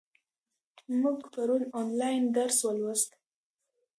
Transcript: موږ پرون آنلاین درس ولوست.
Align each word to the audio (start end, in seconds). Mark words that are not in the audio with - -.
موږ 1.01 1.19
پرون 1.33 1.63
آنلاین 1.81 2.21
درس 2.35 2.57
ولوست. 2.67 3.11